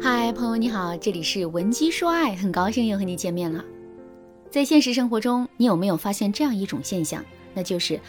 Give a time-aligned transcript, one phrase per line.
[0.00, 3.64] 嗨，朋友你好，这里是文姬说爱，很高兴又和你见面了。
[4.48, 7.24] 在现实生活中，你有没有发现这样一种现象？
[7.52, 8.00] 那就是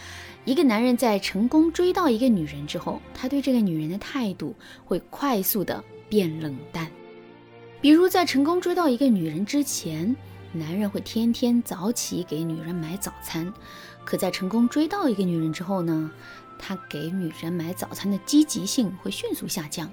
[0.45, 4.55] 一个男人在成功追到一个女人之后，他对这个女人的态度
[4.85, 6.87] 会快速的变冷淡。
[7.81, 10.15] 比如在成功追到一个女人之前，
[10.53, 13.51] 男人会天天早起给女人买早餐；
[14.05, 16.11] 可在成功追到一个女人之后呢，
[16.59, 19.89] 他给女人买早餐的积极性会迅速下降。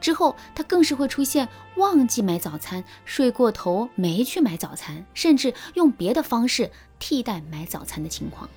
[0.00, 8.48] 之后，他更是会出现忘记买早餐、睡过头没去买早餐，甚至用别的方式替代买早餐的情况。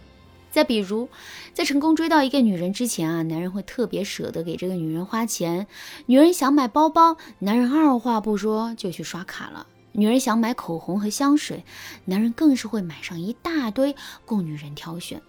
[0.51, 1.09] 再比如，
[1.51, 5.65] 在成功追到一个女人之前啊，男人会特别舍得给这个女人花钱。
[6.05, 11.65] 女人想买包包，男人二话不说就去刷卡了；女人想买口红和香水，
[12.05, 15.19] 男人更是会买上一大堆供女人挑选。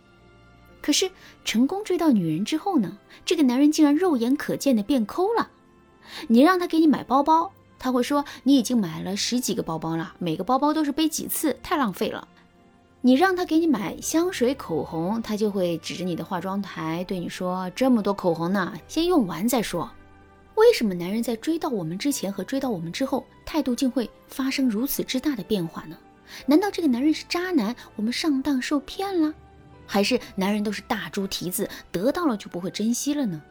[0.82, 1.10] 可是，
[1.42, 5.48] 成功追到女人之后呢，这个男人竟然肉眼可见的变抠了。
[6.28, 12.26] 你让他给你买包包，他会说你已经买了十几个包包了，每个包包都是背几次，太浪费了。
[13.00, 19.90] 你让他给你买香水、口红，他就会指着你的化妆台对你说：“这么多口红呢，先用完再说。”
[20.56, 25.96] 为什么男人在追到我们之前和追到我们之后，态度竟会发生如此之大的变化呢？
[26.46, 29.34] 难道这个男人是渣男，我们上当受骗了？
[29.86, 33.42] 还是男人都是大猪蹄子，得到了就不会珍惜了呢？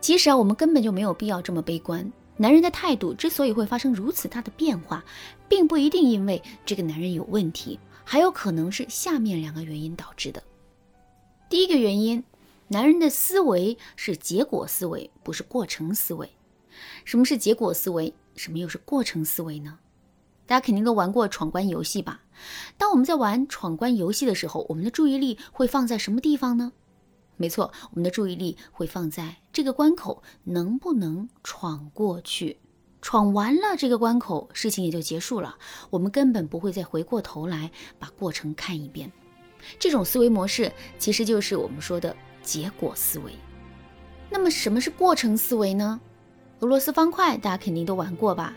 [0.00, 2.10] 其实啊，我们根本就没有必要这么悲观。
[2.36, 5.04] 男人的态度之所以会发生如此大的变化，
[5.46, 10.42] 并不一定因为这个男人有问题，还有可能是下面两个原因导致的。
[11.50, 12.24] 第一个原因，
[12.68, 16.30] 男人的思维是结果思维，不是过程思维。
[17.04, 18.14] 什么是结果思维？
[18.36, 19.78] 什么又是过程思维呢？
[20.46, 22.22] 大家肯定都玩过闯关游戏吧？
[22.78, 26.72] 当我们在玩闯关游戏的时候，我们的注意力会放在什么地方呢？
[27.40, 32.58] 没错，我们的注意力会放在这个关口能不能闯过去，
[33.00, 35.56] 闯完了这个关口，事情也就结束了。
[35.88, 39.10] 我们根本不会再回过头来把过程看一遍。
[39.78, 43.32] 这种思维模式其实就是我们说的结果思维。
[44.28, 45.98] 那么什么是过程思维呢？
[46.58, 48.54] 俄罗斯方块大家肯定都玩过吧？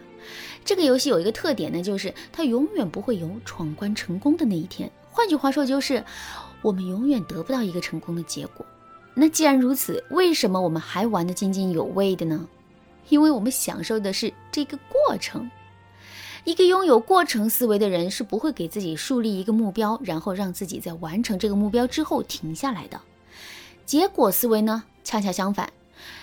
[0.65, 4.91] 这个游戏有一个特点呢，就是它永远不会有闯关成功的那一天。
[5.09, 6.03] 换句话说，就是
[6.61, 8.65] 我们永远得不到一个成功的结果。
[9.15, 12.47] 那既然如此，为什么我们还玩得津津有味的呢？
[13.09, 15.49] 因为我们享受的是这个过程。
[16.45, 22.99] 一个拥有过程思维的人是不会给自己树立一个目标，然后让自己在完成这个目标之后停下来的。
[23.85, 25.71] 结果思维呢，恰恰相反。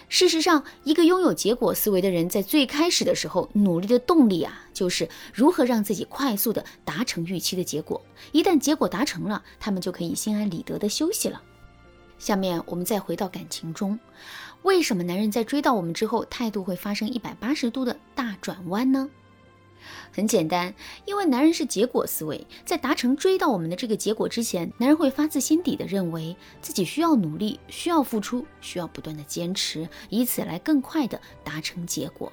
[0.08, 8.02] 事实上，一个拥有结果思维的人在最开始的时候努力的动力啊，就是如何让自己快速的达成预期的结果。
[8.32, 11.40] 一旦结果达成了，他们就可以心安理得的休息了。
[12.20, 13.98] 下面我们再回到感情中，
[14.62, 19.08] 为什么男人在追到我们之后，态度会发生一百八十度的大转弯呢？
[20.12, 20.74] 很简单，
[21.06, 32.30] 因为男人是结果思维，在达成追到我们的这个结果之前，男人会发自心底的认为自己需要努力，需要付出，需要不断的坚持，以此来更快的达成结果。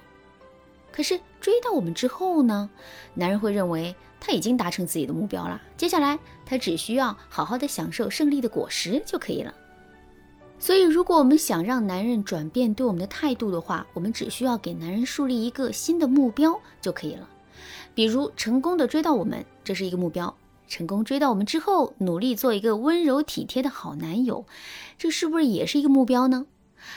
[0.92, 2.68] 可是追到我们之后呢，
[3.14, 9.54] 男人会认为他已经达成自己的目标了，接下来他只需要好好的享受胜利的果实就可以了。
[10.60, 17.28] 所以，如果我们想让男人转变对我们的态度的话，我们只需要给男人树立一个新的目标就可以了。
[17.94, 20.34] 比如，成功的追到我们，这是一个目标；
[20.68, 24.44] 成功追到我们之后，努力做一个温柔体贴的好男友，
[24.98, 26.46] 这是不是也是一个目标呢？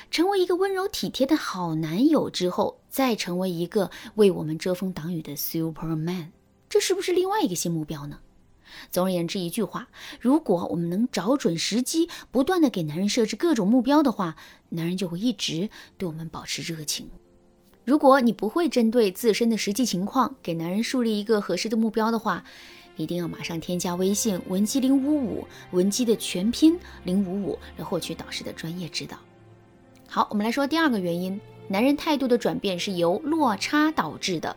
[0.09, 6.27] 成为一个温柔体贴的好男友之后，再成为一个为我们遮风挡雨的 Superman，
[6.67, 8.19] 这是不是另外一个新目标呢？
[8.89, 9.87] 总而言之，一句话，
[10.19, 14.35] 如果我们能找准时机，不断的给男人设置各种目标的话，
[14.69, 17.09] 男人就会一直对我们保持热情。
[17.83, 22.43] 如果你不会针对自身的实际情况给男人树立一个合适的目标的话，
[22.95, 29.17] 一定要马上添加微信文姬零五五，文姬的全拼零五五，来获取导师的专业指导。
[30.07, 34.55] 好，我们来说第二个原因，男人态度的转变是由落差导致的。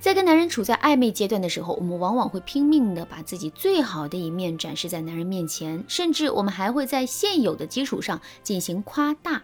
[0.00, 9.42] 在跟男人处在暧昧阶段的时候，我们往往会拼命的把自己最好的一面展示在男人面前，甚至我们还会在现有的基础上进行夸大。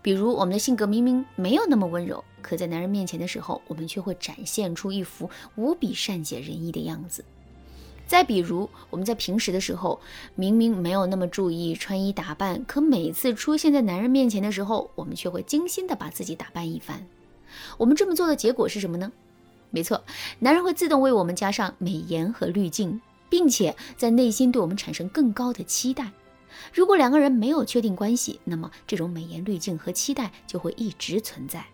[0.00, 7.22] 比如，我们的性格明明没有那么温柔，可在男人面前的时候，我们却会展现出一副无比善解人意的样子。
[8.06, 10.00] 再比如，我们在平时的时候
[10.34, 17.06] 明明没有那么注意穿衣打扮，可每次出现在男人面前的时候，我们却会精心的把自己打扮一番。
[17.76, 19.12] 我们这么做的结果是什么呢？
[19.70, 20.02] 没错，
[20.38, 26.10] 男人会自动为我们加上美颜和滤镜，并且在内心对我们产生更高的期待。
[26.72, 31.64] 如果两个人没有确定关系，那么这种美颜滤镜和期待就会一直存在。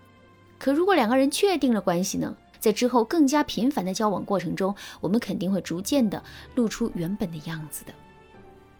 [0.59, 6.23] 可如果两个人确定了关系呢，在之后更加频繁的交往过程中，我们肯定会逐渐的
[6.55, 7.93] 露出原本的样子的。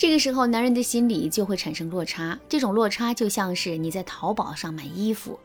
[0.03, 2.37] 这个时候，男人的心里就会产生落差。
[2.49, 5.39] 这种落差就像是你在淘宝上买衣服，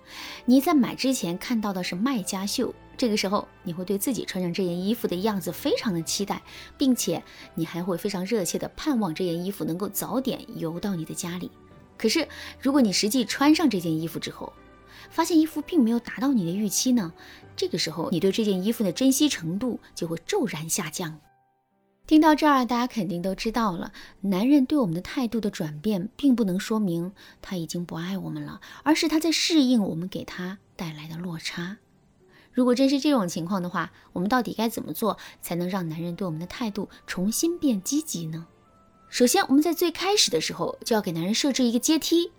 [0.46, 6.42] 你在买之前看到的是卖家秀，这个时候你会对自己穿上这件衣服的样子非常的期待，
[6.76, 7.22] 并且
[7.54, 11.52] 你还会非常热切的盼望这件衣服能够早点邮到你的家里。
[11.96, 12.28] 可是，
[12.60, 14.52] 如果你实际穿上这件衣服之后，
[15.12, 17.14] 发现衣服并没有达到你的预期呢？
[17.56, 21.20] 这个时候，你对这件衣服的珍惜程度就会骤然下降。
[22.08, 27.12] 听到这儿，大家肯定都知道了，男人对我们的态度的转变，并不能说明
[27.42, 31.80] 他已经不爱我们了，而是他在适应我们给他带来的落差。
[32.54, 38.48] 如果真是这种情况的话，我们到底该怎么做才能让男人对我们的态度重新变积极呢？
[39.10, 42.32] 首先，我们在最开始的时候就要给男人设置一个阶梯。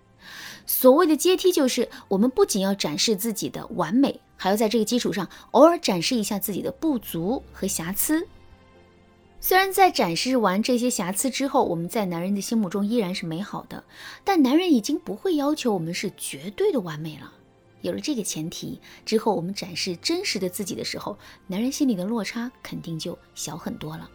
[0.65, 8.27] 所谓的阶梯，就是我们不仅要展示自己的完美，还要在这个基础上偶尔展示一下自己的不足和瑕疵。
[9.41, 13.85] 虽然在展示完这些瑕疵之后，我们在男人的心目中依然是美好的，
[14.25, 17.33] 但男人已经不会要求我们是绝对的完美了。
[17.81, 24.11] 有了这个前提之后，我们展示真实的自己的时候，男人心里的落差肯定就小很多了。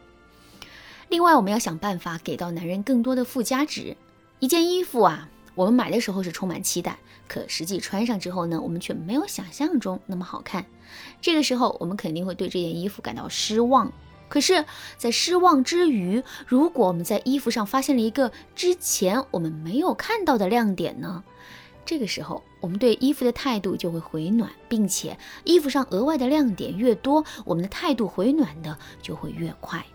[1.08, 3.96] 另外，我们要想办法给到男人更多的附加值。
[4.40, 7.00] 一件衣服啊，我们买的时候是充满期待，
[7.30, 10.66] 可实际穿上之后呢，我们却没有想象中那么好看。
[11.22, 13.92] 这个时候，我们肯定会对这件衣服感到失望。
[14.34, 14.66] 可是，
[14.98, 21.24] 在失望之余，如果我们在衣服上发现了一个之前我们没有看到的亮点呢？
[21.86, 29.86] 这个时候，我们对衣服的态度就会回暖，并且衣服上额外的亮点越多，我们的态度回暖的就会越快。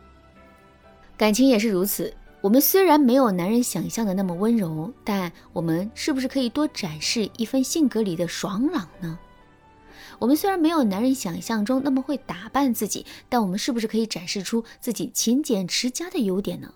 [1.17, 9.19] 感情也是如此，我们虽然没有男人想象的那么温柔，但我们是不是可以多展示一份性格里的爽朗呢？
[10.21, 16.75] 我们虽然没有男人想象中那么会打扮自己，但我们是不是可以展示出自己勤俭持家的优点呢？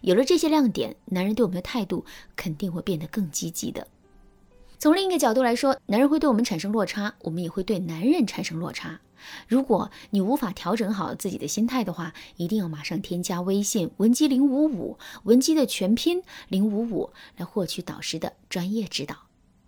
[0.00, 2.04] 有了这些亮点，男人对我们的态度
[2.34, 3.86] 肯定会变得更积极的。
[4.78, 8.98] 从另一个角度来说，男人会对我们产生落差，我们也会对男人产生落差。
[9.46, 19.29] 如果你无法调整好自己的心态的话，一定要马上添加微信文姬零五五，文姬的全拼零五五，来获取导师的专业指导。